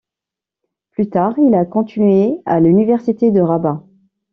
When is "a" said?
1.53-1.63